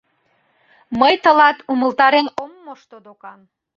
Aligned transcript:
Мый 0.99 1.13
тылат 1.23 1.57
умылтарен 1.71 2.27
ом 2.43 2.51
мошто 2.65 2.97
докан. 3.05 3.39